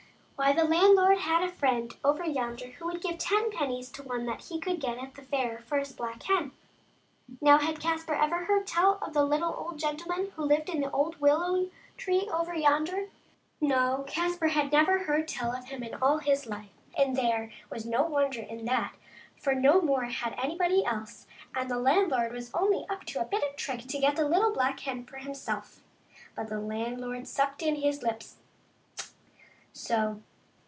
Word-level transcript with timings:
Why, 0.41 0.53
the 0.53 0.63
landlord 0.65 1.19
had 1.19 1.43
a 1.43 1.51
friend 1.51 1.95
over 2.03 2.25
yonder 2.25 2.69
who 2.71 2.85
would 2.85 2.99
give 3.03 3.19
ten 3.19 3.51
pennies 3.51 3.91
to 3.91 4.01
one 4.01 4.25
that 4.25 4.41
he 4.41 4.59
could 4.59 4.81
get 4.81 4.97
at 4.97 5.13
the 5.13 5.21
fair 5.21 5.59
for 5.59 5.77
his 5.77 5.93
black 5.93 6.23
hen. 6.23 6.51
Now, 7.39 7.59
had 7.59 7.79
Caspar 7.79 8.15
ever 8.15 8.45
heard 8.45 8.65
tell 8.65 8.97
of 9.03 9.13
the 9.13 9.23
little 9.23 9.53
old 9.53 9.77
gentleman 9.77 10.31
who 10.35 10.41
lived 10.43 10.67
in 10.69 10.81
the 10.81 10.89
old 10.89 11.21
willow 11.21 11.69
tree 11.95 12.27
over 12.33 12.55
yonder? 12.55 13.09
No, 13.61 14.03
Caspar 14.07 14.47
had 14.47 14.71
never 14.71 15.03
heard 15.03 15.27
tell 15.27 15.53
of 15.55 15.65
him 15.65 15.83
in 15.83 15.93
all 16.01 16.17
of 16.17 16.23
his 16.23 16.47
life. 16.47 16.73
And 16.97 17.15
there 17.15 17.51
was 17.69 17.85
no 17.85 18.01
wonder 18.01 18.41
in 18.41 18.65
that, 18.65 18.95
for 19.37 19.53
no 19.53 19.79
more 19.79 20.05
had 20.05 20.33
anybody 20.41 20.83
else, 20.83 21.27
and 21.53 21.69
the 21.69 21.77
landlord 21.77 22.31
was 22.31 22.51
only 22.55 22.87
up 22.89 23.03
to 23.05 23.21
a 23.21 23.25
bit 23.25 23.43
of 23.43 23.53
a 23.53 23.57
trick 23.57 23.81
to 23.81 23.99
get 23.99 24.15
the 24.15 24.25
little 24.27 24.51
black 24.51 24.79
hen 24.79 25.05
for 25.05 25.17
himself. 25.17 25.83
But 26.35 26.47
the 26.49 26.59
landlord 26.59 27.27
sucked 27.27 27.61
in 27.61 27.75
his 27.75 28.01
lips 28.01 28.37
—"tsch 28.99 29.09
"—so 29.71 30.19